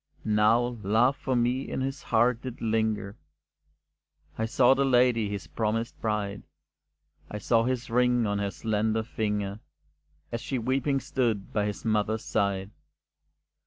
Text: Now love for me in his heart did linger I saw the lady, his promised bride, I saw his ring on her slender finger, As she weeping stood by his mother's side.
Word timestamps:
Now 0.25 0.79
love 0.81 1.15
for 1.15 1.35
me 1.35 1.69
in 1.69 1.81
his 1.81 2.01
heart 2.01 2.41
did 2.41 2.59
linger 2.59 3.17
I 4.35 4.47
saw 4.47 4.73
the 4.73 4.83
lady, 4.83 5.29
his 5.29 5.45
promised 5.45 6.01
bride, 6.01 6.41
I 7.29 7.37
saw 7.37 7.65
his 7.65 7.87
ring 7.87 8.25
on 8.25 8.39
her 8.39 8.49
slender 8.49 9.03
finger, 9.03 9.59
As 10.31 10.41
she 10.41 10.57
weeping 10.57 11.01
stood 11.01 11.53
by 11.53 11.67
his 11.67 11.85
mother's 11.85 12.25
side. 12.25 12.71